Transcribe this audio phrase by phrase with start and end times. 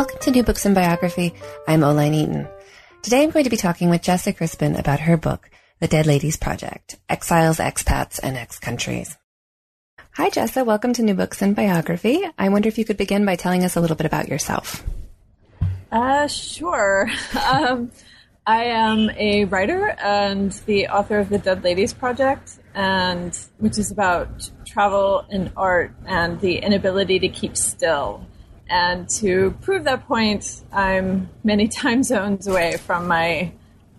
[0.00, 1.34] Welcome to New Books in Biography.
[1.68, 2.48] I'm Oline Eaton.
[3.02, 6.38] Today I'm going to be talking with Jessica Crispin about her book, The Dead Ladies
[6.38, 9.18] Project, Exiles, Expats, and Ex-Countries.
[10.14, 12.22] Hi Jessa, welcome to New Books in Biography.
[12.38, 14.82] I wonder if you could begin by telling us a little bit about yourself.
[15.92, 17.10] Uh, sure.
[17.36, 17.90] Um,
[18.46, 23.90] I am a writer and the author of the Dead Ladies Project, and which is
[23.90, 28.26] about travel and art and the inability to keep still.
[28.70, 33.52] And to prove that point, I'm many time zones away from my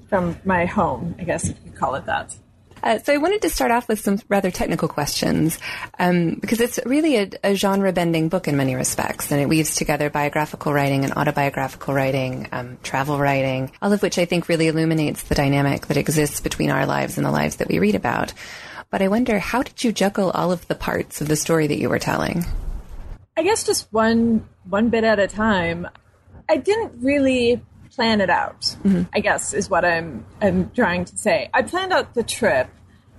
[0.08, 2.36] from my home, I guess if you call it that.
[2.84, 5.60] Uh, so I wanted to start off with some rather technical questions
[6.00, 10.10] um, because it's really a, a, genre-bending book in many respects, and it weaves together
[10.10, 15.24] biographical writing and autobiographical writing, um, travel writing, all of which I think really illuminates
[15.24, 18.34] the dynamic that exists between our lives and the lives that we read about.
[18.90, 21.78] But I wonder, how did you juggle all of the parts of the story that
[21.78, 22.46] you were telling?
[23.38, 25.88] I guess just one one bit at a time.
[26.49, 28.62] I didn't really plan it out.
[28.62, 29.04] Mm-hmm.
[29.13, 31.49] I guess is what I'm I'm trying to say.
[31.54, 32.70] I planned out the trip,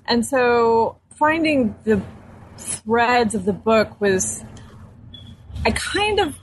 [0.06, 2.02] and so finding the
[2.58, 4.44] threads of the book was
[5.64, 6.36] I kind of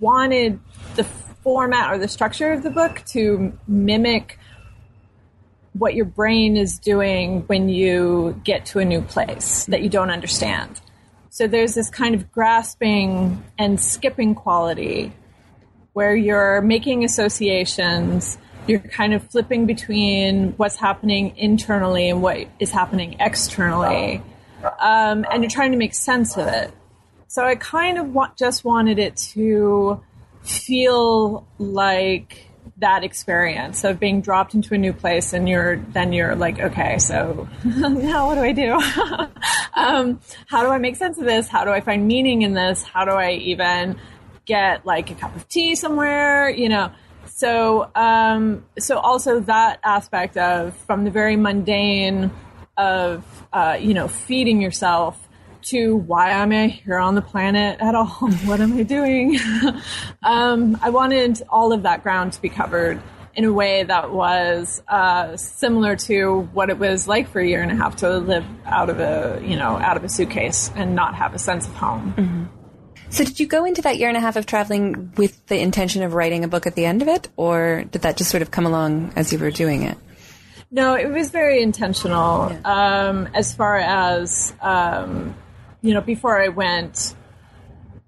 [0.00, 0.60] wanted
[0.96, 4.38] the format or the structure of the book to mimic
[5.72, 10.10] what your brain is doing when you get to a new place that you don't
[10.10, 10.80] understand.
[11.36, 15.12] So there's this kind of grasping and skipping quality
[15.92, 22.70] where you're making associations, you're kind of flipping between what's happening internally and what is
[22.70, 24.22] happening externally,
[24.80, 26.72] um, and you're trying to make sense of it.
[27.28, 30.02] So I kind of just wanted it to
[30.42, 32.45] feel like
[32.78, 36.98] that experience of being dropped into a new place and you're then you're like okay
[36.98, 38.80] so now what do i do?
[39.76, 41.48] Um, how do i make sense of this?
[41.48, 42.82] How do i find meaning in this?
[42.82, 43.98] How do i even
[44.46, 46.90] get like a cup of tea somewhere, you know.
[47.26, 52.30] So, um, so also that aspect of from the very mundane
[52.78, 55.25] of, uh, you know, feeding yourself
[55.66, 58.06] to why am I here on the planet at all?
[58.44, 59.38] what am I doing?
[60.22, 63.02] um, I wanted all of that ground to be covered
[63.34, 67.62] in a way that was uh, similar to what it was like for a year
[67.62, 70.94] and a half to live out of a you know out of a suitcase and
[70.94, 72.14] not have a sense of home.
[72.16, 72.44] Mm-hmm.
[73.10, 76.02] So did you go into that year and a half of traveling with the intention
[76.02, 78.50] of writing a book at the end of it, or did that just sort of
[78.50, 79.96] come along as you were doing it?
[80.70, 82.50] No, it was very intentional.
[82.50, 83.08] Yeah.
[83.08, 85.36] Um, as far as um,
[85.86, 87.14] you know, before I went,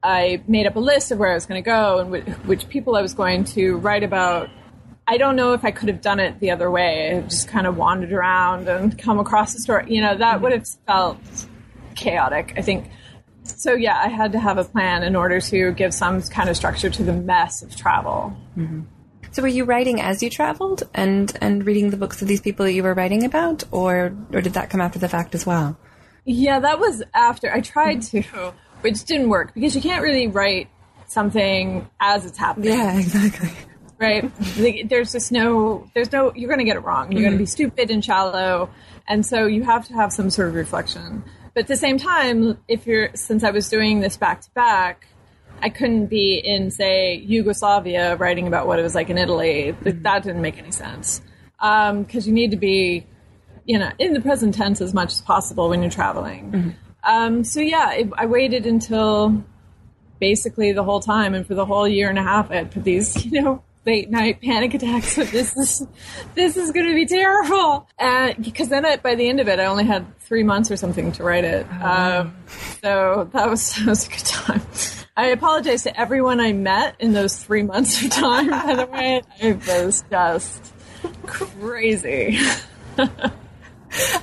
[0.02, 2.96] I made up a list of where I was going to go and which, people
[2.96, 4.50] I was going to write about.
[5.06, 7.16] I don't know if I could have done it the other way.
[7.16, 9.86] I just kind of wandered around and come across the story.
[9.88, 10.42] You know, that mm-hmm.
[10.42, 11.18] would have felt
[11.94, 12.54] chaotic.
[12.56, 12.90] I think
[13.44, 16.56] so yeah, I had to have a plan in order to give some kind of
[16.56, 18.36] structure to the mess of travel.
[18.56, 18.82] Mm-hmm.
[19.30, 22.66] So were you writing as you traveled and and reading the books of these people
[22.66, 25.78] that you were writing about, or or did that come after the fact as well?
[26.28, 27.50] Yeah, that was after.
[27.50, 28.52] I tried to,
[28.82, 30.68] which didn't work because you can't really write
[31.06, 32.74] something as it's happening.
[32.74, 33.50] Yeah, exactly.
[33.98, 34.30] Right?
[34.88, 35.90] there's just no.
[35.94, 36.34] There's no.
[36.34, 37.10] You're going to get it wrong.
[37.10, 37.28] You're mm-hmm.
[37.28, 38.68] going to be stupid and shallow,
[39.08, 41.24] and so you have to have some sort of reflection.
[41.54, 45.06] But at the same time, if you're since I was doing this back to back,
[45.62, 49.74] I couldn't be in say Yugoslavia writing about what it was like in Italy.
[49.80, 50.02] Mm-hmm.
[50.02, 51.22] That didn't make any sense
[51.58, 53.04] because um, you need to be,
[53.68, 56.50] you know, in the present tense as much as possible when you're traveling.
[56.50, 56.70] Mm-hmm.
[57.04, 59.44] Um, so yeah, it, I waited until
[60.18, 62.82] basically the whole time, and for the whole year and a half, I had put
[62.82, 65.86] these, you know, late night panic attacks of this is
[66.34, 67.86] this is going to be terrible.
[67.98, 70.76] And because then I, by the end of it, I only had three months or
[70.76, 71.66] something to write it.
[71.82, 72.20] Oh.
[72.20, 72.36] Um,
[72.80, 74.62] so that was that was a good time.
[75.14, 78.48] I apologize to everyone I met in those three months of time.
[78.48, 80.72] By the way, it was just
[81.26, 82.38] crazy.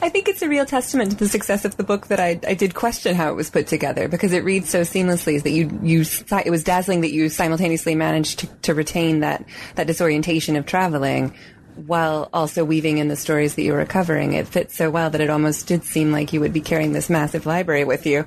[0.02, 2.54] I think it's a real testament to the success of the book that I, I
[2.54, 6.04] did question how it was put together because it reads so seamlessly that you, you,
[6.46, 9.46] it was dazzling that you simultaneously managed to, to retain that,
[9.76, 11.34] that disorientation of traveling
[11.76, 14.34] while also weaving in the stories that you were covering.
[14.34, 17.10] It fits so well that it almost did seem like you would be carrying this
[17.10, 18.26] massive library with you,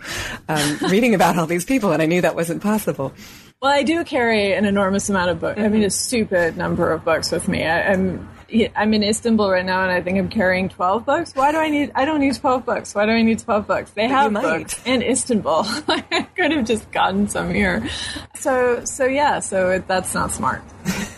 [0.48, 3.14] um, reading about all these people, and I knew that wasn't possible.
[3.60, 5.58] Well, I do carry an enormous amount of books.
[5.58, 5.66] Mm-hmm.
[5.66, 7.64] I mean, a stupid number of books with me.
[7.64, 8.28] I, am
[8.74, 11.34] I'm in Istanbul right now, and I think I'm carrying 12 books.
[11.34, 11.92] Why do I need?
[11.94, 12.94] I don't need 12 books.
[12.94, 13.90] Why do I need 12 books?
[13.90, 15.64] They have books in Istanbul.
[15.88, 17.88] I could have just gotten some here.
[18.34, 19.40] So, so yeah.
[19.40, 20.62] So it, that's not smart.
[20.86, 21.08] So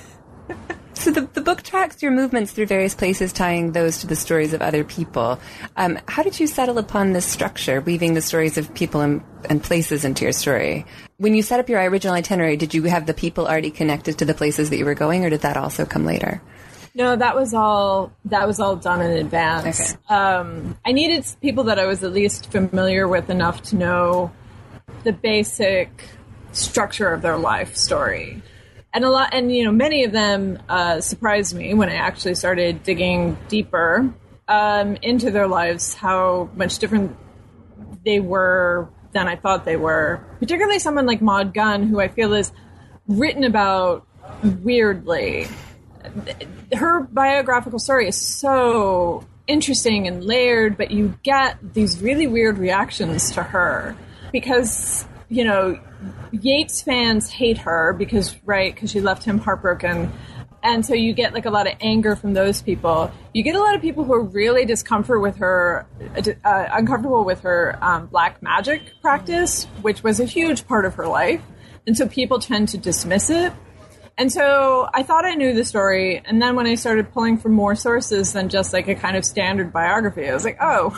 [1.00, 4.53] So the, the book tracks your movements through various places, tying those to the stories
[4.53, 5.41] of other people.
[5.75, 9.62] Um, how did you settle upon this structure, weaving the stories of people and, and
[9.62, 10.85] places into your story?
[11.17, 14.27] When you set up your original itinerary, did you have the people already connected to
[14.27, 16.43] the places that you were going, or did that also come later?
[16.94, 18.12] No, that was all.
[18.25, 19.92] That was all done in advance.
[19.92, 20.14] Okay.
[20.14, 24.32] Um, I needed people that I was at least familiar with enough to know
[25.04, 26.04] the basic
[26.52, 28.42] structure of their life story,
[28.92, 29.32] and a lot.
[29.32, 34.12] And you know, many of them uh, surprised me when I actually started digging deeper
[34.48, 35.94] um, into their lives.
[35.94, 37.16] How much different
[38.04, 40.25] they were than I thought they were.
[40.38, 42.52] Particularly someone like Maud Gonne, who I feel is
[43.06, 44.06] written about
[44.43, 45.48] weirdly
[46.75, 53.32] her biographical story is so interesting and layered, but you get these really weird reactions
[53.32, 53.97] to her
[54.32, 55.79] because, you know,
[56.32, 60.12] Yeats fans hate her because, right, because she left him heartbroken.
[60.62, 63.11] And so you get like a lot of anger from those people.
[63.32, 65.87] You get a lot of people who are really discomfort with her,
[66.44, 71.06] uh, uncomfortable with her um, black magic practice, which was a huge part of her
[71.06, 71.43] life.
[71.87, 73.53] And so people tend to dismiss it.
[74.20, 77.52] And so I thought I knew the story, and then when I started pulling from
[77.52, 80.90] more sources than just like a kind of standard biography, I was like, oh,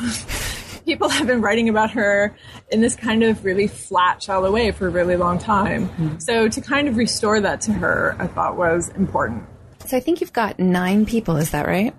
[0.84, 2.34] people have been writing about her
[2.72, 5.88] in this kind of really flat, shallow way for a really long time.
[5.90, 6.18] Mm-hmm.
[6.18, 9.44] So to kind of restore that to her, I thought was important.
[9.86, 11.94] So I think you've got nine people, is that right?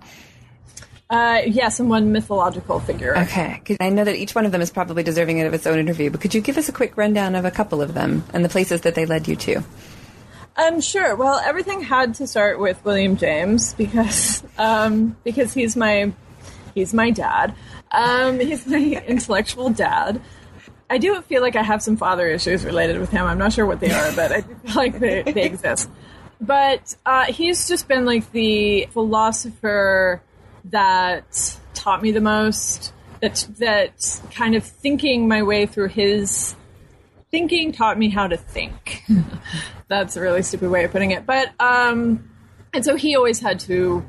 [1.10, 3.18] Uh, yes, and one mythological figure.
[3.18, 6.10] Okay, I know that each one of them is probably deserving of its own interview,
[6.10, 8.50] but could you give us a quick rundown of a couple of them and the
[8.50, 9.64] places that they led you to?
[10.56, 11.16] Um, sure.
[11.16, 16.12] Well, everything had to start with William James because um, because he's my
[16.76, 17.56] he's my dad.
[17.92, 20.22] Um, he's my intellectual dad.
[20.90, 23.26] I do feel like I have some father issues related with him.
[23.26, 25.90] I'm not sure what they are, but I feel like they, they exist.
[26.40, 30.22] But uh, he's just been like the philosopher
[30.66, 32.94] that taught me the most.
[33.22, 36.56] That that kind of thinking my way through his
[37.34, 39.04] thinking taught me how to think.
[39.88, 41.26] That's a really stupid way of putting it.
[41.26, 42.30] But, um,
[42.72, 44.06] and so he always had to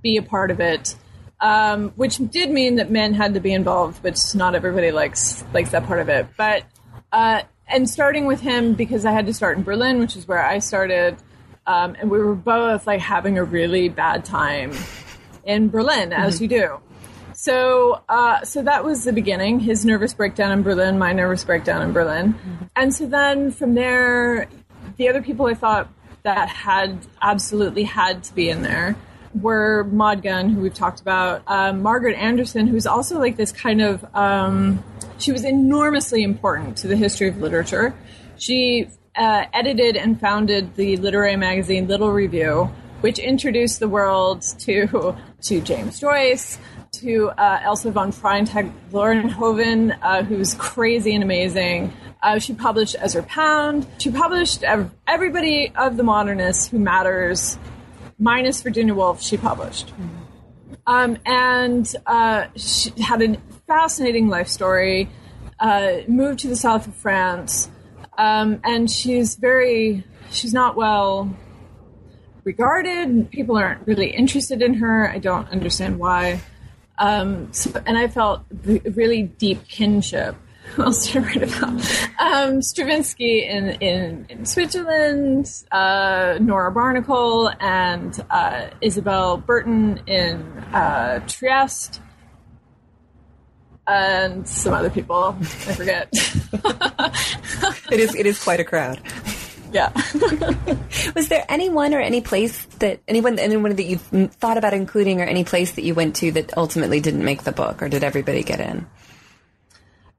[0.00, 0.94] be a part of it.
[1.40, 5.72] Um, which did mean that men had to be involved, which not everybody likes likes
[5.72, 6.28] that part of it.
[6.36, 6.62] But
[7.10, 10.40] uh, and starting with him because I had to start in Berlin, which is where
[10.40, 11.16] I started,
[11.66, 14.72] um, and we were both like having a really bad time
[15.42, 16.44] in Berlin, as mm-hmm.
[16.44, 16.80] you do.
[17.42, 19.58] So, uh, so that was the beginning.
[19.58, 22.64] His nervous breakdown in Berlin, my nervous breakdown in Berlin, mm-hmm.
[22.76, 24.46] and so then from there,
[24.96, 25.92] the other people I thought
[26.22, 28.94] that had absolutely had to be in there
[29.34, 33.82] were Maud Gonne, who we've talked about, uh, Margaret Anderson, who's also like this kind
[33.82, 34.84] of, um,
[35.18, 37.92] she was enormously important to the history of literature.
[38.36, 38.86] She
[39.16, 45.60] uh, edited and founded the literary magazine Little Review, which introduced the world to to
[45.60, 46.60] James Joyce,
[46.92, 51.90] to uh, Elsa von Freytag Loringhoven, uh, who's crazy and amazing.
[52.22, 53.86] Uh, she published Ezra Pound.
[53.96, 57.58] She published ev- everybody of the modernists who matters,
[58.18, 59.22] minus Virginia Woolf.
[59.22, 59.90] She published,
[60.86, 65.08] um, and uh, she had a fascinating life story.
[65.58, 67.70] Uh, moved to the south of France,
[68.18, 71.34] um, and she's very she's not well
[72.44, 73.30] regarded.
[73.30, 75.08] People aren't really interested in her.
[75.08, 76.42] I don't understand why.
[77.02, 77.50] Um,
[77.84, 80.36] and I felt really deep kinship.
[80.76, 82.12] What else did write about?
[82.20, 90.42] Um, Stravinsky in, in, in Switzerland, uh, Nora Barnacle, and uh, Isabel Burton in
[90.72, 92.00] uh, Trieste,
[93.88, 95.36] and some other people.
[95.40, 95.44] I
[95.74, 96.08] forget.
[97.90, 99.00] it is it is quite a crowd.
[99.72, 99.90] Yeah.
[101.14, 105.24] was there anyone or any place that anyone anyone that you thought about including, or
[105.24, 108.42] any place that you went to that ultimately didn't make the book, or did everybody
[108.42, 108.86] get in?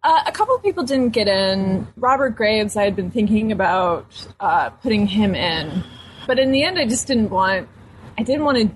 [0.04, 1.88] Uh, a couple of people didn't get in.
[1.96, 5.84] Robert Graves, I had been thinking about uh, putting him in,
[6.28, 7.70] but in the end, I just didn't want.
[8.18, 8.72] I didn't want to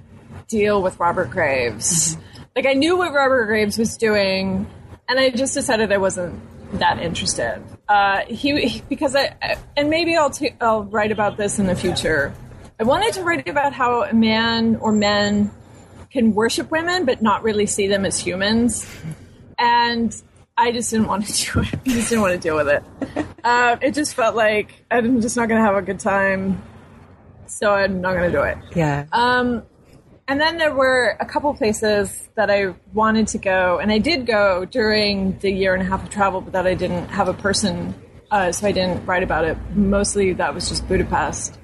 [0.47, 2.15] deal with Robert Graves.
[2.15, 2.43] Mm-hmm.
[2.55, 4.67] Like I knew what Robert Graves was doing,
[5.09, 6.39] and I just decided I wasn't
[6.73, 7.61] that interested.
[7.87, 12.33] Uh, he because I and maybe I'll t- I'll write about this in the future.
[12.79, 15.51] I wanted to write about how a man or men
[16.11, 18.85] can worship women but not really see them as humans,
[19.57, 20.13] and
[20.57, 21.73] I just didn't want to do it.
[21.73, 22.83] I just didn't want to deal with it.
[23.43, 26.61] Uh, it just felt like I'm just not going to have a good time,
[27.45, 28.57] so I'm not going to do it.
[28.75, 29.05] Yeah.
[29.13, 29.63] Um,
[30.27, 34.25] and then there were a couple places that I wanted to go, and I did
[34.25, 37.33] go during the year and a half of travel, but that I didn't have a
[37.33, 37.93] person,
[38.31, 39.57] uh, so I didn't write about it.
[39.75, 41.57] Mostly that was just Budapest.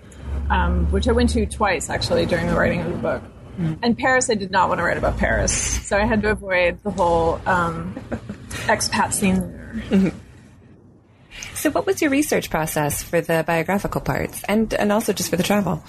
[0.50, 3.24] um, which I went to twice actually during the writing of the book.
[3.84, 5.54] And Paris, I did not want to write about Paris,
[5.88, 7.94] so I had to avoid the whole um,
[8.66, 10.12] expat scene there.
[11.54, 15.38] So, what was your research process for the biographical parts, and and also just for
[15.38, 15.84] the travel?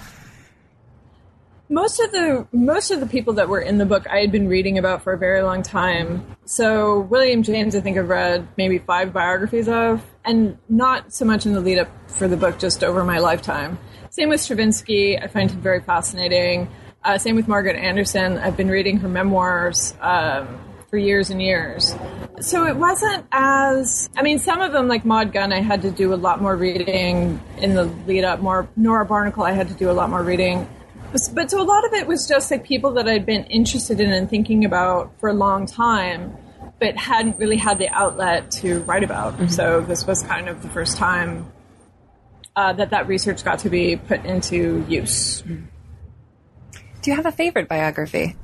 [1.69, 4.47] Most of the most of the people that were in the book I had been
[4.47, 6.37] reading about for a very long time.
[6.45, 11.47] So William James, I think I've read maybe five biographies of, and not so much
[11.47, 13.79] in the lead up for the book, just over my lifetime.
[14.11, 16.69] Same with Stravinsky, I find him very fascinating.
[17.03, 18.37] Uh, same with Margaret Anderson.
[18.37, 20.59] I've been reading her memoirs um,
[20.91, 21.95] for years and years.
[22.41, 25.89] So it wasn't as I mean, some of them like Maud Gonne, I had to
[25.89, 28.39] do a lot more reading in the lead up.
[28.39, 30.67] More Nora Barnacle, I had to do a lot more reading
[31.33, 34.11] but so a lot of it was just like people that I'd been interested in
[34.11, 36.35] and thinking about for a long time,
[36.79, 39.33] but hadn't really had the outlet to write about.
[39.33, 39.47] Mm-hmm.
[39.47, 41.51] So this was kind of the first time
[42.55, 45.41] uh, that that research got to be put into use.
[45.41, 48.35] Do you have a favorite biography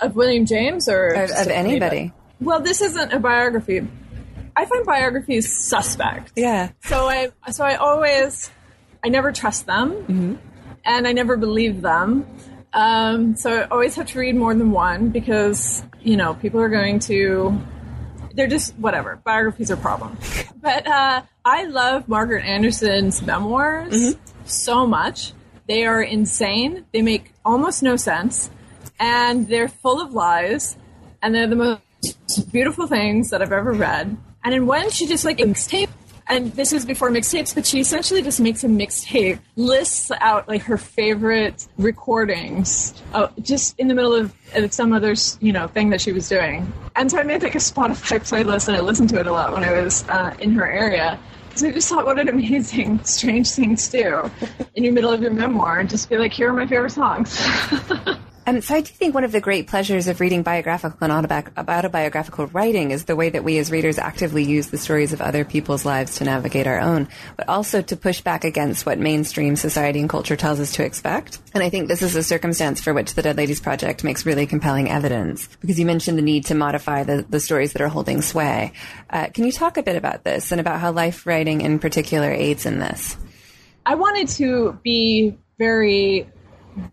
[0.00, 2.12] of William James or of, of anybody?
[2.40, 3.86] Well, this isn't a biography.
[4.56, 6.32] I find biographies suspect.
[6.34, 6.70] Yeah.
[6.80, 8.50] So I so I always
[9.04, 9.92] I never trust them.
[9.92, 10.49] Mm-hmm
[10.84, 12.26] and I never believed them.
[12.72, 16.68] Um, so I always have to read more than one because, you know, people are
[16.68, 17.60] going to,
[18.34, 19.20] they're just, whatever.
[19.24, 20.16] Biographies are a problem.
[20.62, 24.20] But uh, I love Margaret Anderson's memoirs mm-hmm.
[24.44, 25.32] so much.
[25.66, 26.84] They are insane.
[26.92, 28.50] They make almost no sense.
[28.98, 30.76] And they're full of lies.
[31.22, 34.18] And they're the most beautiful things that I've ever read.
[34.44, 35.88] And in one, she just like mixtape
[36.30, 40.62] and this is before mixtapes, but she essentially just makes a mixtape, lists out like
[40.62, 45.90] her favorite recordings, uh, just in the middle of, of some other you know thing
[45.90, 46.72] that she was doing.
[46.94, 49.52] And so I made like a Spotify playlist, and I listened to it a lot
[49.52, 51.18] when I was uh, in her area.
[51.56, 54.30] So I just thought, what an amazing, strange thing to do
[54.76, 57.44] in your middle of your memoir, and just be like, here are my favorite songs.
[58.46, 62.46] And so I do think one of the great pleasures of reading biographical and autobiographical
[62.46, 65.84] writing is the way that we as readers actively use the stories of other people's
[65.84, 67.06] lives to navigate our own,
[67.36, 71.38] but also to push back against what mainstream society and culture tells us to expect.
[71.54, 74.46] And I think this is a circumstance for which the Dead Ladies Project makes really
[74.46, 78.22] compelling evidence because you mentioned the need to modify the, the stories that are holding
[78.22, 78.72] sway.
[79.10, 82.30] Uh, can you talk a bit about this and about how life writing in particular
[82.30, 83.16] aids in this?
[83.84, 86.26] I wanted to be very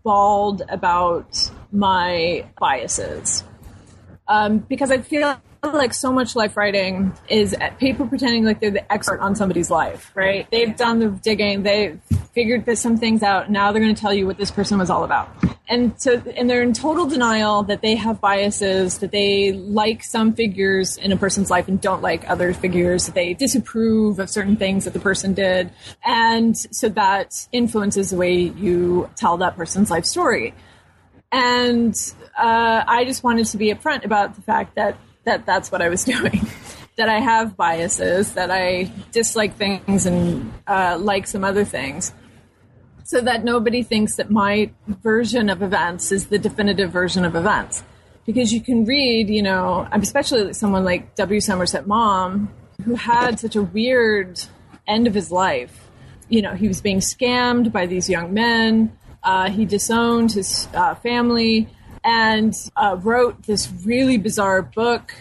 [0.03, 3.43] bald about my biases.
[4.27, 5.39] Um, because I feel
[5.73, 10.11] like so much life writing is people pretending like they're the expert on somebody's life,
[10.15, 10.49] right?
[10.51, 11.99] They've done the digging, they've
[12.33, 13.49] figured some things out.
[13.49, 15.29] Now they're going to tell you what this person was all about.
[15.69, 20.33] And so, and they're in total denial that they have biases, that they like some
[20.33, 24.55] figures in a person's life and don't like other figures, that they disapprove of certain
[24.55, 25.71] things that the person did.
[26.05, 30.53] And so that influences the way you tell that person's life story.
[31.33, 31.93] And
[32.37, 34.95] uh, I just wanted to be upfront about the fact that,
[35.27, 36.47] that that's what I was doing
[36.95, 42.11] that I have biases, that I dislike things and uh, like some other things
[43.03, 47.83] so that nobody thinks that my version of events is the definitive version of events.
[48.25, 51.39] Because you can read, you know, especially someone like W.
[51.39, 52.49] Somerset Maugham,
[52.83, 54.41] who had such a weird
[54.87, 55.89] end of his life.
[56.27, 58.91] You know, he was being scammed by these young men.
[59.23, 61.69] Uh, he disowned his uh, family
[62.07, 65.13] and uh, wrote this really bizarre book.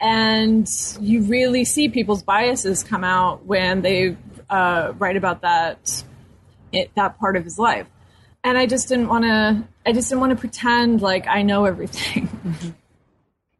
[0.00, 4.16] And you really see people's biases come out when they
[4.50, 6.04] uh, write about that
[6.72, 7.86] it, that part of his life.
[8.42, 9.62] And I just didn't want to.
[9.86, 12.26] I just didn't want to pretend like I know everything.
[12.28, 12.70] Mm-hmm.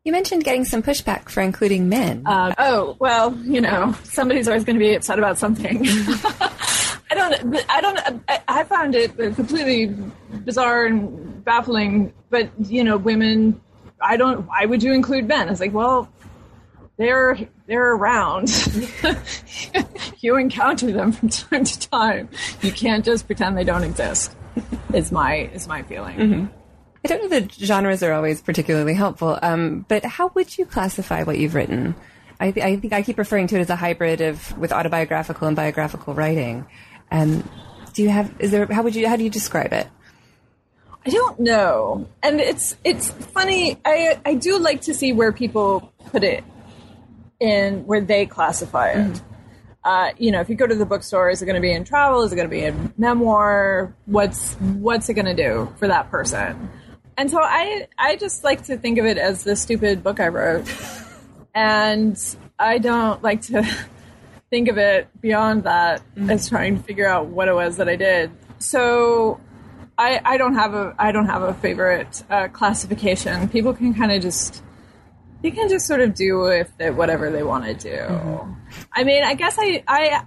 [0.05, 2.25] You mentioned getting some pushback for including men.
[2.26, 5.87] Uh, oh well, you know, somebody's always going to be upset about something.
[7.12, 7.71] I don't.
[7.71, 8.25] I don't.
[8.49, 9.95] I found it completely
[10.45, 12.14] bizarre and baffling.
[12.31, 13.61] But you know, women.
[14.00, 14.47] I don't.
[14.47, 15.50] Why would you include men?
[15.50, 16.09] It's like, well,
[16.97, 18.49] they're they're around.
[20.21, 22.28] you encounter them from time to time.
[22.62, 24.35] You can't just pretend they don't exist.
[24.95, 26.16] Is my is my feeling.
[26.16, 26.47] Mm-hmm.
[27.04, 31.25] I don't know that genres are always particularly helpful, um, but how would you classify
[31.25, 31.95] what you've written?
[32.42, 35.47] I, th- I, think I keep referring to it as a hybrid of with autobiographical
[35.47, 36.66] and biographical writing.
[37.12, 37.47] And
[37.92, 38.35] do you have?
[38.38, 38.66] Is there?
[38.66, 39.07] How would you?
[39.07, 39.87] How do you describe it?
[41.04, 43.78] I don't know, and it's it's funny.
[43.85, 46.42] I I do like to see where people put it
[47.38, 48.97] in where they classify it.
[48.97, 49.26] Mm-hmm.
[49.85, 51.85] Uh, you know, if you go to the bookstore, is it going to be in
[51.85, 52.23] travel?
[52.23, 53.95] Is it going to be in memoir?
[54.07, 56.71] What's what's it going to do for that person?
[57.19, 60.28] And so I I just like to think of it as the stupid book I
[60.28, 60.66] wrote,
[61.54, 62.19] and
[62.59, 63.69] I don't like to
[64.52, 66.28] think of it beyond that mm-hmm.
[66.28, 68.30] as trying to figure out what it was that I did.
[68.59, 69.40] so
[69.97, 73.49] I, I don't have a I don't have a favorite uh, classification.
[73.49, 74.62] People can kind of just
[75.42, 77.97] they can just sort of do with it whatever they want to do.
[77.97, 78.52] Mm-hmm.
[78.92, 80.23] I mean, I guess I I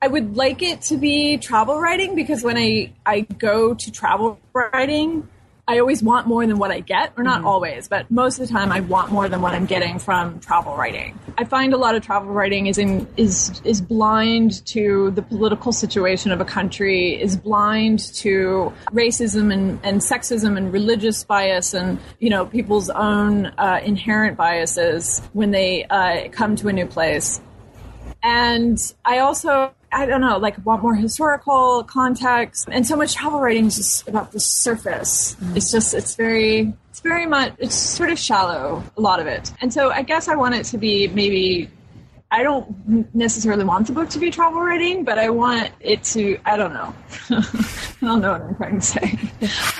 [0.00, 4.38] I would like it to be travel writing because when I I go to travel
[4.52, 5.28] writing,
[5.66, 7.46] I always want more than what I get, or not mm-hmm.
[7.46, 10.76] always, but most of the time I want more than what I'm getting from travel
[10.76, 11.18] writing.
[11.38, 15.72] I find a lot of travel writing is in, is is blind to the political
[15.72, 21.98] situation of a country, is blind to racism and, and sexism and religious bias and
[22.18, 27.40] you know people's own uh, inherent biases when they uh, come to a new place.
[28.22, 32.68] And I also I don't know, like want more historical context.
[32.70, 35.36] And so much travel writing is just about the surface.
[35.36, 35.56] Mm-hmm.
[35.56, 39.52] It's just, it's very, it's very much, it's sort of shallow, a lot of it.
[39.60, 41.70] And so I guess I want it to be maybe
[42.34, 46.36] I don't necessarily want the book to be travel writing, but I want it to.
[46.44, 46.92] I don't know.
[47.30, 49.18] I don't know what I'm trying to say.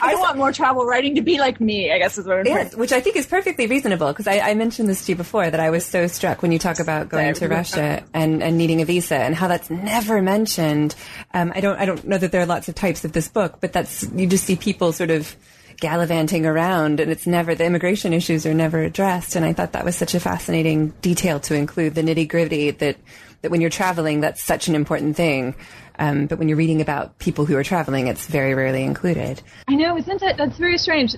[0.01, 1.91] I want more travel writing to be like me.
[1.91, 4.55] I guess is what I'm yes, Which I think is perfectly reasonable because I, I,
[4.55, 7.35] mentioned this to you before that I was so struck when you talk about going
[7.35, 10.95] to Russia and, and needing a visa and how that's never mentioned.
[11.33, 11.77] Um, I don't.
[11.77, 14.29] I don't know that there are lots of types of this book, but that's you
[14.29, 15.35] just see people sort of
[15.85, 19.37] gallivanting around and it's never, the immigration issues are never addressed.
[19.37, 22.97] And I thought that was such a fascinating detail to include the nitty gritty that,
[23.43, 25.55] that when you're traveling, that's such an important thing.
[25.99, 29.43] Um, but when you're reading about people who are traveling, it's very rarely included.
[29.69, 30.39] I know, isn't it?
[30.39, 31.17] That's very strange.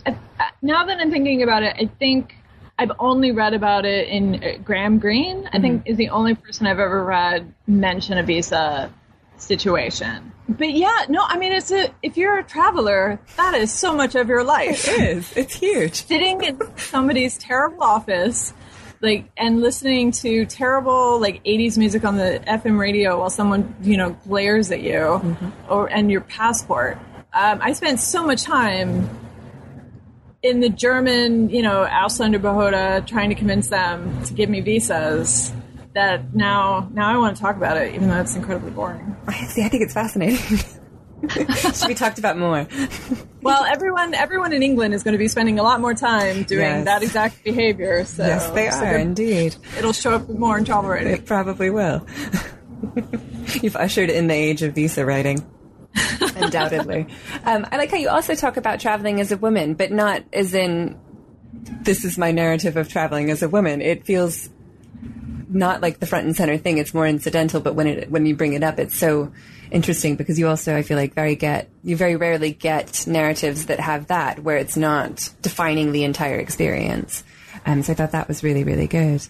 [0.63, 2.35] Now that I'm thinking about it, I think
[2.77, 5.49] I've only read about it in uh, Graham Greene.
[5.53, 5.93] I think mm-hmm.
[5.93, 8.93] is the only person I've ever read mention a visa
[9.39, 10.33] situation.
[10.49, 14.15] But yeah, no, I mean, it's a, if you're a traveler, that is so much
[14.15, 14.89] of your life.
[14.89, 15.37] It is.
[15.37, 16.07] It's huge.
[16.07, 18.53] Sitting in somebody's terrible office,
[19.01, 23.97] like, and listening to terrible, like, 80s music on the FM radio while someone, you
[23.97, 25.49] know, glares at you mm-hmm.
[25.69, 26.99] or, and your passport.
[27.33, 29.09] Um, I spent so much time
[30.43, 35.53] in the German, you know, Ausländerbehörde trying to convince them to give me visas
[35.97, 39.17] that now now I want to talk about it, even though it's incredibly boring.
[39.27, 40.59] I See, I think it's fascinating.
[41.31, 42.69] Should be talked about more.
[43.43, 46.61] well, everyone everyone in England is going to be spending a lot more time doing
[46.61, 46.85] yes.
[46.85, 48.05] that exact behavior.
[48.05, 49.57] So yes, they so are indeed.
[49.79, 51.15] It'll show up more in travel writing.
[51.15, 52.07] It probably will.
[53.63, 55.45] You've ushered in the age of visa writing.
[56.37, 57.07] Undoubtedly.
[57.45, 60.53] Um, I like how you also talk about traveling as a woman, but not as
[60.53, 60.99] in
[61.83, 63.81] this is my narrative of traveling as a woman.
[63.81, 64.51] It feels
[65.49, 66.79] not like the front and center thing.
[66.79, 69.33] It's more incidental, but when it when you bring it up, it's so
[69.71, 73.81] interesting because you also I feel like very get you very rarely get narratives that
[73.81, 77.25] have that where it's not defining the entire experience.
[77.65, 79.27] Um, so I thought that was really really good.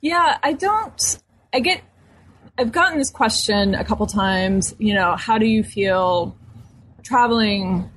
[0.00, 1.18] Yeah, I don't.
[1.52, 1.82] I get.
[2.56, 4.74] I've gotten this question a couple times.
[4.78, 6.36] You know, how do you feel
[7.02, 7.90] traveling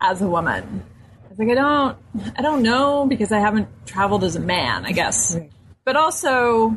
[0.00, 0.84] as a woman?
[1.24, 1.98] I was like, I don't,
[2.38, 4.84] I don't know because I haven't traveled as a man.
[4.84, 5.34] I guess.
[5.34, 5.50] Right.
[5.86, 6.76] But also,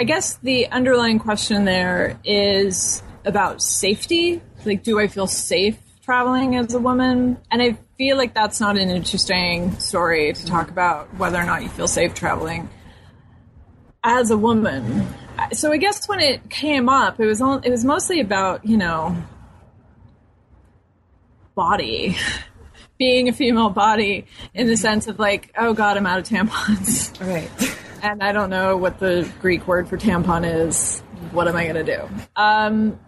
[0.00, 4.42] I guess the underlying question there is about safety.
[4.64, 7.38] Like, do I feel safe traveling as a woman?
[7.52, 11.62] And I feel like that's not an interesting story to talk about whether or not
[11.62, 12.68] you feel safe traveling
[14.02, 15.06] as a woman.
[15.52, 18.76] So I guess when it came up, it was all, it was mostly about you
[18.76, 19.16] know
[21.54, 22.16] body,
[22.98, 27.16] being a female body in the sense of like, oh god, I'm out of tampons.
[27.20, 31.00] Right and I don't know what the Greek word for tampon is.
[31.32, 32.08] What am I going to do?
[32.36, 32.98] Um,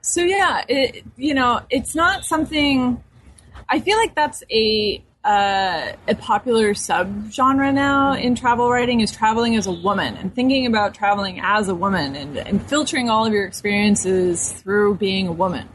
[0.00, 3.02] so yeah, it, you know, it's not something.
[3.68, 9.54] I feel like that's a uh, a popular subgenre now in travel writing is traveling
[9.54, 13.32] as a woman and thinking about traveling as a woman and, and filtering all of
[13.32, 15.68] your experiences through being a woman.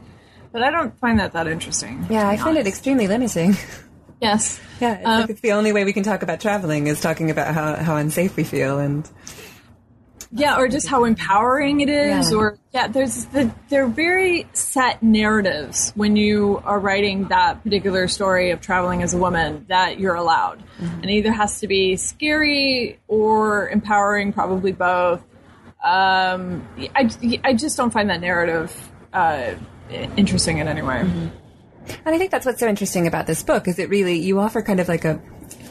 [0.52, 2.06] But I don't find that that interesting.
[2.10, 3.56] Yeah, I find it extremely limiting.
[4.20, 4.60] Yes.
[4.80, 7.30] Yeah, it's, um, like it's the only way we can talk about traveling is talking
[7.30, 9.08] about how, how unsafe we feel and
[10.30, 12.36] yeah, or just how empowering it is, yeah.
[12.36, 18.50] or yeah, there's the they're very set narratives when you are writing that particular story
[18.50, 21.00] of traveling as a woman that you're allowed, mm-hmm.
[21.00, 25.22] and either has to be scary or empowering, probably both.
[25.82, 27.10] Um, I
[27.42, 29.54] I just don't find that narrative uh,
[30.18, 30.96] interesting in any way.
[30.96, 31.28] Mm-hmm.
[32.04, 34.62] And I think that's what's so interesting about this book is it really you offer
[34.62, 35.20] kind of like a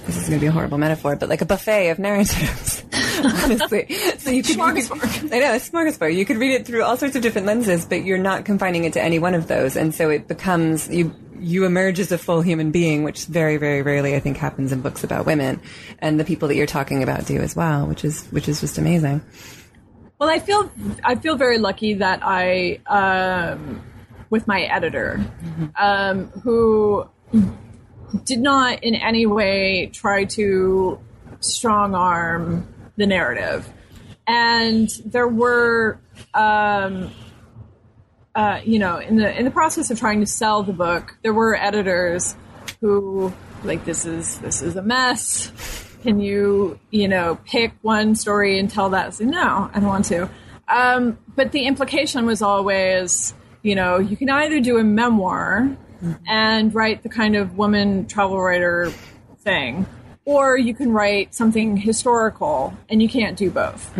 [0.05, 2.83] this is going to be a horrible metaphor, but like a buffet of narratives.
[3.23, 6.15] honestly, so you could, could I know a smorgasbord.
[6.15, 8.93] You could read it through all sorts of different lenses, but you're not confining it
[8.93, 12.41] to any one of those, and so it becomes you you emerge as a full
[12.41, 15.61] human being, which very, very rarely I think happens in books about women,
[15.99, 18.77] and the people that you're talking about do as well, which is which is just
[18.77, 19.21] amazing.
[20.19, 20.71] Well, I feel
[21.03, 23.81] I feel very lucky that I um,
[24.29, 25.19] with my editor,
[25.77, 27.07] um, who
[28.23, 30.99] did not in any way try to
[31.39, 33.69] strong arm the narrative.
[34.25, 35.99] And there were,
[36.33, 37.11] um,
[38.35, 41.33] uh, you know, in the in the process of trying to sell the book, there
[41.33, 42.35] were editors
[42.81, 45.51] who like this is this is a mess.
[46.03, 49.19] Can you you know pick one story and tell that?
[49.19, 50.29] I no, I don't want to.
[50.67, 55.75] Um, but the implication was always, you know, you can either do a memoir
[56.27, 58.91] and write the kind of woman travel writer
[59.39, 59.85] thing,
[60.25, 63.91] or you can write something historical, and you can't do both.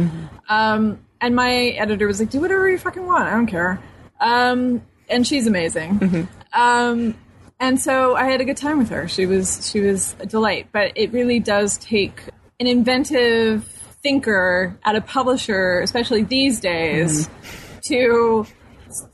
[0.49, 3.23] Um, and my editor was like, "Do whatever you fucking want.
[3.23, 3.81] I don't care."
[4.19, 6.27] Um, and she's amazing.
[6.53, 7.15] Um,
[7.59, 9.07] and so I had a good time with her.
[9.07, 10.67] She was she was a delight.
[10.71, 12.21] But it really does take
[12.59, 13.65] an inventive
[14.03, 17.29] thinker at a publisher, especially these days,
[17.85, 18.45] to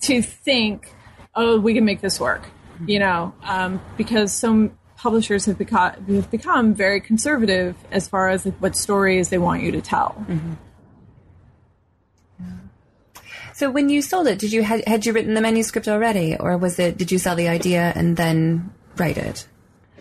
[0.02, 0.94] to think,
[1.36, 2.50] oh, we can make this work.
[2.86, 8.46] You know, um, because some publishers have become have become very conservative as far as
[8.46, 10.26] what stories they want you to tell.
[13.54, 16.58] So when you sold it, did you had, had you written the manuscript already, or
[16.58, 19.48] was it did you sell the idea and then write it?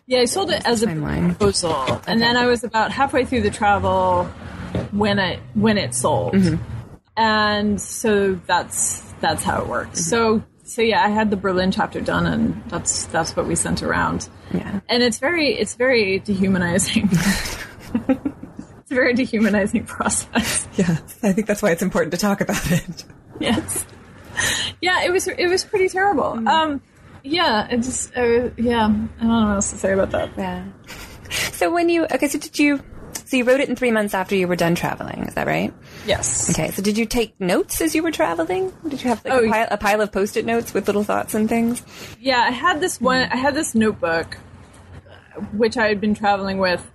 [0.06, 3.50] Yeah, I sold it as a proposal, and then I was about halfway through the
[3.50, 4.24] travel
[4.90, 6.34] when it when it sold,
[7.22, 9.96] and so that's that's how it worked.
[9.96, 13.82] So so yeah, I had the Berlin chapter done, and that's that's what we sent
[13.82, 14.28] around.
[14.52, 14.80] Yeah.
[14.88, 17.08] and it's very it's very dehumanizing.
[18.08, 20.66] it's a very dehumanizing process.
[20.76, 23.04] Yeah, I think that's why it's important to talk about it.
[23.40, 23.86] yes.
[24.80, 26.48] Yeah, it was it was pretty terrible.
[26.48, 26.80] Um,
[27.22, 28.86] yeah, it just uh, yeah.
[28.86, 30.30] I don't know what else to say about that.
[30.36, 30.64] Yeah.
[31.52, 32.80] So when you okay, so did you?
[33.14, 35.24] So you wrote it in three months after you were done traveling.
[35.24, 35.72] Is that right?
[36.06, 36.50] Yes.
[36.50, 36.70] Okay.
[36.70, 38.72] So did you take notes as you were traveling?
[38.88, 41.34] Did you have like Oh, a, pile, a pile of post-it notes with little thoughts
[41.34, 41.82] and things?
[42.20, 43.22] Yeah, I had this one.
[43.30, 44.36] I had this notebook,
[45.52, 46.86] which I had been traveling with,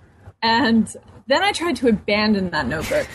[0.42, 0.88] and
[1.28, 3.08] then I tried to abandon that notebook.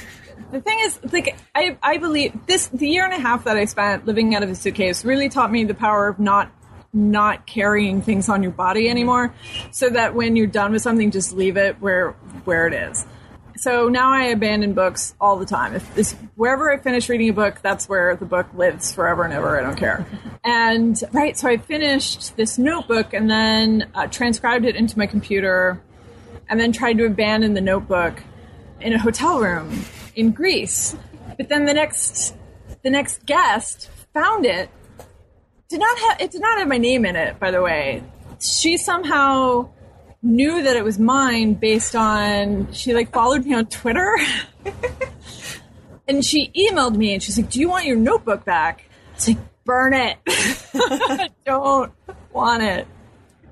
[0.51, 3.65] The thing is, like, I I believe this the year and a half that I
[3.65, 6.51] spent living out of a suitcase really taught me the power of not
[6.93, 9.35] not carrying things on your body anymore,
[9.71, 12.11] so that when you're done with something, just leave it where
[12.45, 13.07] where it is.
[13.57, 15.75] So now I abandon books all the time.
[15.75, 19.33] If this, wherever I finish reading a book, that's where the book lives forever and
[19.33, 19.59] ever.
[19.59, 20.07] I don't care.
[20.43, 25.81] And right, so I finished this notebook and then uh, transcribed it into my computer,
[26.49, 28.23] and then tried to abandon the notebook
[28.81, 29.85] in a hotel room
[30.17, 30.97] in Greece.
[31.37, 32.35] But then the next,
[32.83, 34.69] the next guest found it.
[35.73, 36.31] Did not have it.
[36.31, 38.03] Did not have my name in it, by the way.
[38.43, 39.71] She somehow
[40.23, 44.19] knew that it was mine based on she like followed me on Twitter.
[46.09, 48.85] and she emailed me and she's like, Do you want your notebook back?
[48.85, 50.19] I was like, burn it.
[51.47, 51.91] Don't
[52.35, 52.87] want it.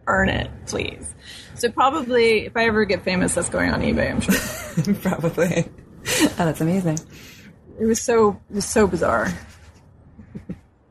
[0.04, 1.14] Burn it, please.
[1.54, 4.94] So probably if I ever get famous, that's going on eBay, I'm sure.
[5.00, 5.64] Probably.
[6.06, 6.98] Oh, that's amazing.
[7.80, 9.33] It was so it was so bizarre.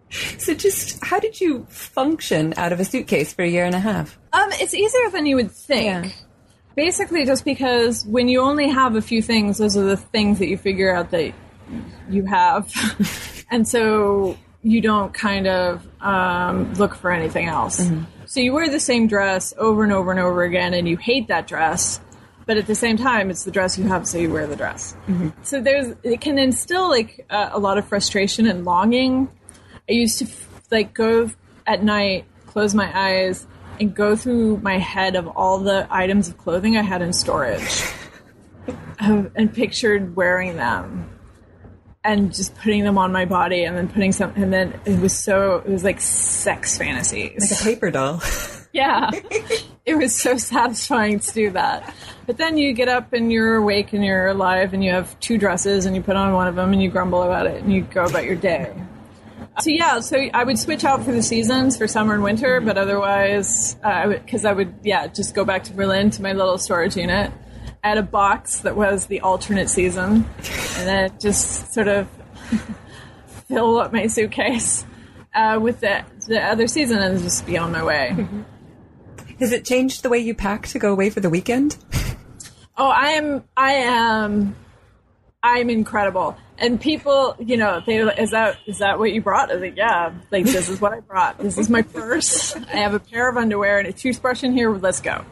[0.40, 3.80] So just how did you function out of a suitcase for a year and a
[3.80, 4.18] half?
[4.34, 6.06] Um, it's easier than you would think.
[6.06, 6.12] Yeah.
[6.76, 10.48] Basically, just because when you only have a few things, those are the things that
[10.48, 11.34] you figure out that
[12.10, 12.74] you have,
[13.52, 17.82] and so you don't kind of um, look for anything else.
[18.26, 21.28] So you wear the same dress over and over and over again, and you hate
[21.28, 22.00] that dress.
[22.46, 24.96] But at the same time, it's the dress you have, so you wear the dress.
[25.44, 29.30] So there's it can instill like uh, a lot of frustration and longing.
[29.90, 30.28] I used to
[30.72, 31.32] like go
[31.66, 33.48] at night, close my eyes,
[33.80, 37.84] and go through my head of all the items of clothing I had in storage,
[39.00, 41.10] um, and pictured wearing them,
[42.04, 45.18] and just putting them on my body, and then putting some, and then it was
[45.18, 47.52] so it was like sex fantasies.
[47.52, 48.22] Like a paper doll.
[48.72, 49.10] Yeah.
[49.84, 51.92] it was so satisfying to do that.
[52.28, 55.40] But then you get up and you're awake and you're alive and you have two
[55.40, 57.82] dresses and you put on one of them and you grumble about it and you
[57.82, 58.72] go about your day.
[59.62, 62.78] So yeah, so I would switch out for the seasons for summer and winter, but
[62.78, 66.34] otherwise, uh, I would because I would yeah just go back to Berlin to my
[66.34, 67.32] little storage unit.
[67.84, 70.26] Had a box that was the alternate season,
[70.78, 72.08] and then just sort of
[73.48, 74.86] fill up my suitcase
[75.34, 78.28] uh, with the the other season and just be on my way.
[79.40, 81.78] Has it changed the way you pack to go away for the weekend?
[82.82, 83.44] Oh, I am.
[83.58, 84.56] I am.
[85.42, 86.38] I'm incredible.
[86.58, 89.50] And people, you know, they is that is that what you brought?
[89.50, 90.14] I was like, yeah.
[90.32, 91.38] Like this is what I brought.
[91.38, 92.56] This is my purse.
[92.56, 94.70] I have a pair of underwear and a toothbrush in here.
[94.70, 95.24] Let's go.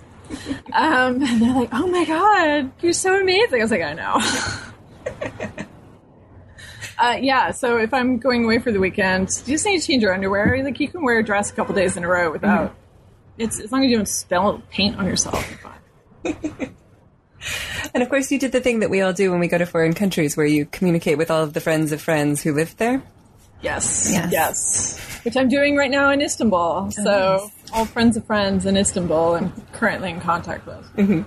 [0.74, 3.60] Um, and they're like, oh my god, you're so amazing.
[3.60, 5.64] I was like, I know.
[7.00, 10.02] Uh, yeah, so if I'm going away for the weekend, you just need to change
[10.02, 10.64] your underwear.
[10.64, 12.76] Like you can wear a dress a couple days in a row without.
[13.38, 15.48] It's as long as you don't spill paint on yourself.
[17.40, 17.92] You're fine.
[17.94, 19.66] And of course, you did the thing that we all do when we go to
[19.66, 23.02] foreign countries, where you communicate with all of the friends of friends who live there.
[23.62, 24.32] Yes, Yes.
[24.32, 26.60] yes, Which I'm doing right now in Istanbul.
[26.60, 30.86] Oh, so all friends of friends in Istanbul, I'm currently in contact with.
[30.96, 31.22] Mm-hmm.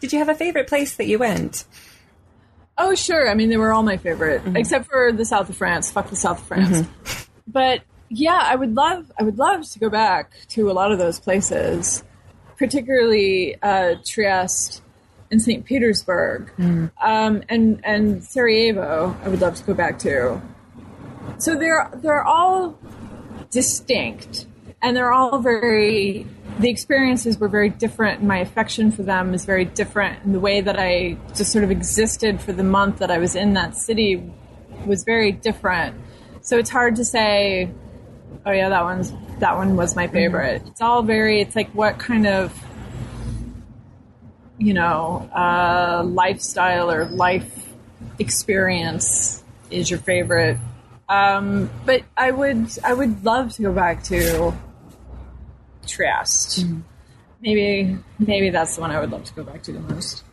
[0.00, 1.64] Did you have a favorite place that you went?
[2.76, 3.30] Oh, sure.
[3.30, 4.56] I mean, they were all my favorite, mm-hmm.
[4.56, 5.90] except for the south of France.
[5.90, 6.80] Fuck the south of France.
[6.80, 7.32] Mm-hmm.
[7.46, 10.98] But yeah, I would love, I would love to go back to a lot of
[10.98, 12.02] those places,
[12.60, 14.82] particularly uh, Trieste
[15.30, 15.64] and St.
[15.64, 16.52] Petersburg,
[17.00, 19.16] um, and and Sarajevo.
[19.24, 20.40] I would love to go back to.
[21.38, 22.78] So they're they're all
[23.50, 24.46] distinct,
[24.82, 26.26] and they're all very.
[26.58, 30.22] The experiences were very different, and my affection for them is very different.
[30.24, 33.34] And the way that I just sort of existed for the month that I was
[33.34, 34.30] in that city
[34.84, 35.96] was very different.
[36.42, 37.70] So it's hard to say,
[38.46, 40.62] oh yeah, that one's that one was my favorite.
[40.66, 41.40] It's all very.
[41.40, 42.52] It's like what kind of
[44.58, 47.72] you know uh, lifestyle or life
[48.18, 50.58] experience is your favorite.
[51.08, 54.54] Um, but I would I would love to go back to
[55.86, 56.66] Trieste.
[57.40, 60.24] Maybe maybe that's the one I would love to go back to the most.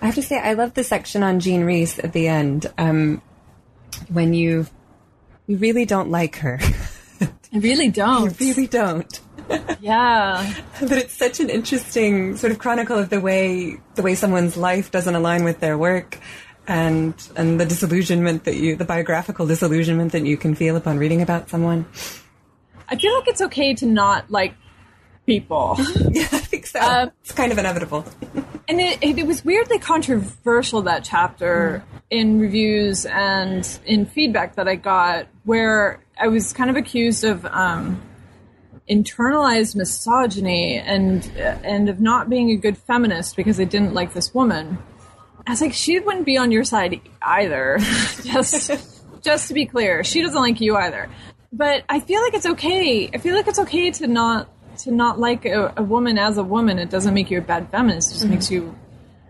[0.00, 3.20] I have to say, I love the section on Jean Rhys at the end um,
[4.08, 4.66] when you
[5.46, 6.60] you really don't like her.
[7.52, 8.30] I really don't.
[8.30, 9.20] I really don't.
[9.80, 10.54] Yeah.
[10.80, 14.90] But it's such an interesting sort of chronicle of the way the way someone's life
[14.90, 16.18] doesn't align with their work,
[16.66, 21.22] and and the disillusionment that you, the biographical disillusionment that you can feel upon reading
[21.22, 21.86] about someone.
[22.88, 24.54] I feel like it's okay to not like
[25.26, 25.78] people.
[26.10, 26.80] Yeah, I think so.
[26.80, 28.04] Uh, it's kind of inevitable.
[28.70, 34.68] And it, it, it was weirdly controversial that chapter in reviews and in feedback that
[34.68, 38.00] I got, where I was kind of accused of um,
[38.88, 44.34] internalized misogyny and and of not being a good feminist because I didn't like this
[44.34, 44.78] woman.
[45.46, 47.78] I was like, she wouldn't be on your side either.
[48.24, 48.70] just
[49.22, 51.08] just to be clear, she doesn't like you either.
[51.52, 53.10] But I feel like it's okay.
[53.12, 56.42] I feel like it's okay to not to not like a, a woman as a
[56.42, 56.78] woman.
[56.78, 58.10] It doesn't make you a bad feminist.
[58.10, 58.74] It just makes you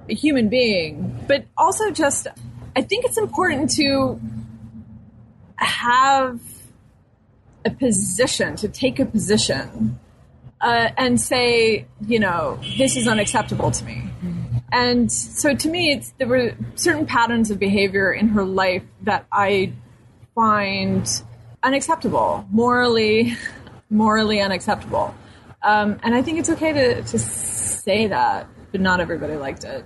[0.09, 1.25] a human being.
[1.27, 2.27] But also, just
[2.77, 4.21] I think it's important to
[5.57, 6.41] have
[7.65, 9.99] a position, to take a position,
[10.61, 14.03] uh, and say, you know, this is unacceptable to me.
[14.71, 19.27] And so to me, it's, there were certain patterns of behavior in her life that
[19.33, 19.73] I
[20.35, 21.09] find
[21.63, 23.37] unacceptable, morally,
[23.91, 25.15] morally unacceptable.
[25.63, 29.85] Um, and I think it's okay to, to say that, but not everybody liked it.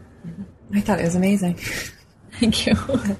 [0.74, 1.54] I thought it was amazing.
[2.32, 2.74] Thank you.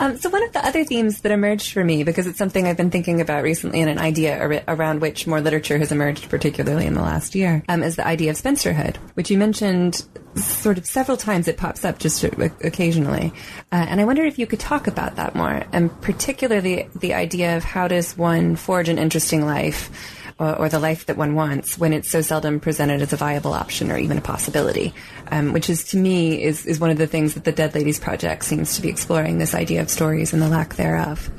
[0.00, 2.76] Um, so one of the other themes that emerged for me, because it's something I've
[2.76, 6.86] been thinking about recently, and an idea ar- around which more literature has emerged, particularly
[6.86, 10.04] in the last year, um, is the idea of spinsterhood, which you mentioned
[10.36, 11.48] sort of several times.
[11.48, 13.32] It pops up just occasionally,
[13.72, 17.56] uh, and I wonder if you could talk about that more, and particularly the idea
[17.56, 19.90] of how does one forge an interesting life.
[20.38, 23.54] Or, or the life that one wants when it's so seldom presented as a viable
[23.54, 24.92] option or even a possibility,
[25.28, 27.98] um, which is to me is, is one of the things that the Dead Ladies
[27.98, 31.30] Project seems to be exploring this idea of stories and the lack thereof.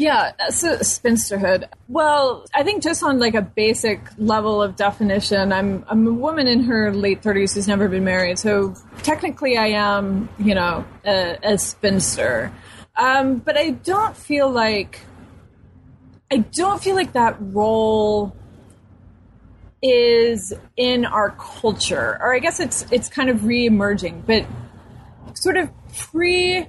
[0.00, 1.68] Yeah, so spinsterhood.
[1.88, 6.48] Well, I think just on like a basic level of definition, I'm I'm a woman
[6.48, 8.38] in her late 30s who's never been married.
[8.38, 12.50] So technically, I am, you know, a, a spinster.
[12.96, 15.00] Um, but I don't feel like
[16.32, 18.36] I don't feel like that role
[19.82, 24.46] is in our culture, or I guess it's it's kind of re-emerging, but
[25.34, 26.68] sort of pre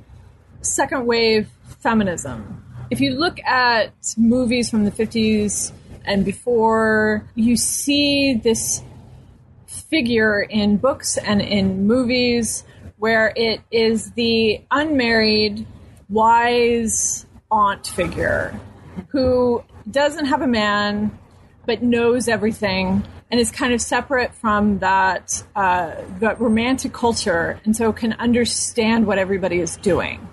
[0.62, 1.48] second wave
[1.80, 2.66] feminism.
[2.90, 5.72] If you look at movies from the 50s
[6.06, 8.82] and before, you see this
[9.68, 12.64] figure in books and in movies
[12.98, 15.68] where it is the unmarried,
[16.10, 18.60] wise aunt figure
[19.10, 21.18] who doesn't have a man
[21.66, 27.76] but knows everything and is kind of separate from that uh, that romantic culture and
[27.76, 30.28] so can understand what everybody is doing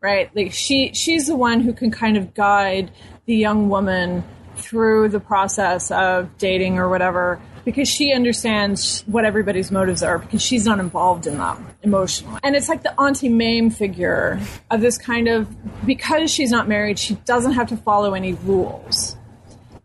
[0.00, 0.34] right?
[0.34, 2.90] Like she she's the one who can kind of guide
[3.26, 4.24] the young woman
[4.56, 10.40] through the process of dating or whatever because she understands what everybody's motives are because
[10.40, 12.40] she's not involved in them emotionally.
[12.42, 15.46] And it's like the Auntie Mame figure of this kind of
[15.84, 19.18] because she's not married, she doesn't have to follow any rules.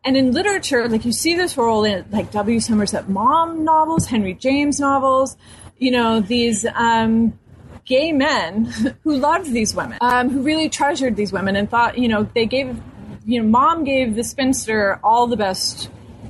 [0.06, 2.62] And in literature, like you see this role in like W.
[2.62, 5.36] Somerset Maugham novels, Henry James novels,
[5.78, 7.38] you know, these um,
[7.84, 8.64] gay men
[9.04, 12.46] who loved these women, um, who really treasured these women and thought, you know, they
[12.46, 12.82] gave,
[13.26, 15.90] you know, Maugham gave the spinster all the best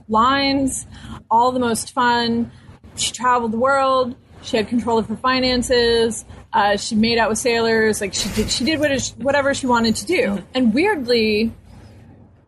[0.09, 0.85] lines,
[1.33, 2.51] all the most fun.
[2.95, 4.15] She traveled the world.
[4.43, 6.23] She had control of her finances.
[6.53, 7.99] Uh, she made out with sailors.
[7.99, 10.43] Like she did, she did what is, whatever she wanted to do.
[10.53, 11.51] And weirdly,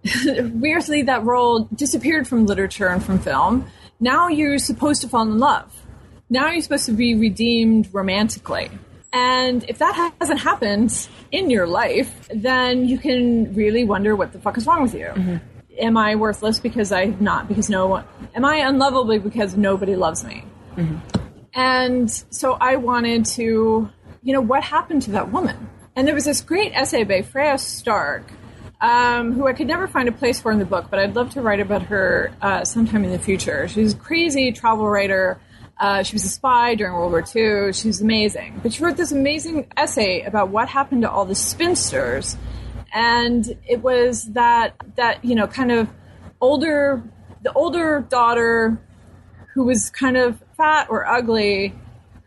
[0.25, 3.65] weirdly, that role disappeared from literature and from film.
[3.99, 5.73] Now you're supposed to fall in love.
[6.29, 8.69] Now you're supposed to be redeemed romantically.
[9.11, 14.39] And if that hasn't happened in your life, then you can really wonder what the
[14.39, 15.05] fuck is wrong with you.
[15.05, 15.54] Mm-hmm.
[15.77, 17.47] Am I worthless because I'm not?
[17.47, 18.05] Because no one.
[18.33, 20.43] Am I unlovable because nobody loves me?
[20.75, 20.97] Mm-hmm.
[21.53, 23.89] And so I wanted to,
[24.23, 25.69] you know, what happened to that woman?
[25.95, 28.31] And there was this great essay by Freya Stark
[28.81, 31.31] um, who I could never find a place for in the book, but I'd love
[31.31, 33.67] to write about her uh, sometime in the future.
[33.67, 35.39] She's a crazy travel writer.
[35.79, 37.73] Uh, she was a spy during World War II.
[37.73, 38.59] She's amazing.
[38.61, 42.37] But she wrote this amazing essay about what happened to all the spinsters.
[42.95, 45.89] And it was that, that, you know, kind of
[46.41, 47.03] older,
[47.43, 48.81] the older daughter
[49.53, 51.73] who was kind of fat or ugly,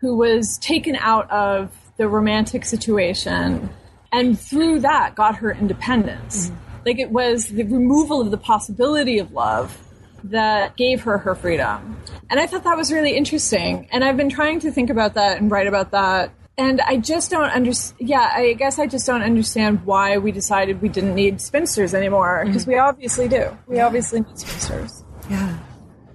[0.01, 3.71] who was taken out of the romantic situation
[4.13, 6.51] and through that got her independence.
[6.51, 6.87] Mm-hmm.
[6.87, 9.77] Like it was the removal of the possibility of love
[10.25, 12.01] that gave her her freedom.
[12.31, 13.89] And I thought that was really interesting.
[13.91, 16.31] And I've been trying to think about that and write about that.
[16.59, 18.09] And I just don't understand.
[18.09, 22.43] Yeah, I guess I just don't understand why we decided we didn't need spinsters anymore
[22.45, 22.73] because mm-hmm.
[22.73, 23.57] we obviously do.
[23.69, 23.87] We yeah.
[23.87, 25.05] obviously need spinsters.
[25.31, 25.57] Yeah.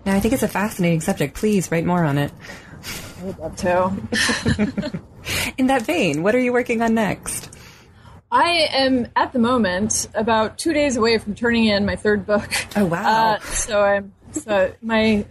[0.06, 1.36] Now I think it's a fascinating subject.
[1.36, 2.34] Please write more on it.
[3.22, 5.02] I would love to.
[5.58, 7.50] In that vein, what are you working on next?
[8.30, 12.50] I am at the moment about two days away from turning in my third book.
[12.76, 13.36] Oh wow!
[13.36, 15.24] Uh, so I'm so my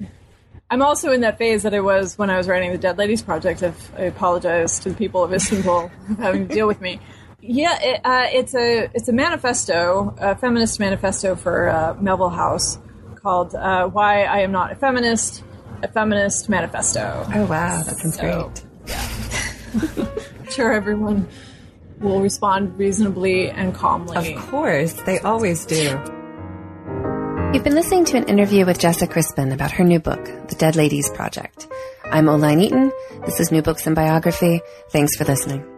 [0.73, 3.21] I'm also in that phase that I was when I was writing the Dead Ladies
[3.21, 3.63] Project.
[3.63, 6.99] If I apologize to the people of Istanbul for having to deal with me.
[7.43, 12.79] Yeah, it, uh, it's a it's a manifesto, a feminist manifesto for uh, Melville House
[13.17, 15.45] called uh, "Why I Am Not a Feminist."
[15.83, 17.27] A feminist manifesto.
[17.35, 18.65] Oh wow, that sounds so, great.
[18.87, 20.07] Yeah.
[20.51, 21.29] sure, everyone
[21.99, 24.33] will respond reasonably and calmly.
[24.35, 26.22] Of course, they always do.
[27.53, 30.75] You've been listening to an interview with Jessa Crispin about her new book, The Dead
[30.75, 31.69] Ladies Project.
[32.05, 32.91] I'm Oline Eaton.
[33.27, 34.63] This is New Books in Biography.
[34.89, 35.72] Thanks for listening.